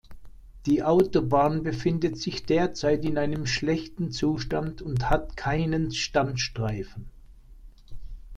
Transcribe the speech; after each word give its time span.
Die 0.65 0.81
Autobahn 0.81 1.61
befindet 1.61 2.17
sich 2.17 2.43
derzeit 2.47 3.05
in 3.05 3.19
einem 3.19 3.45
schlechten 3.45 4.09
Zustand 4.11 4.81
und 4.81 5.11
hat 5.11 5.37
keinen 5.37 5.91
Standstreifen. 5.91 7.05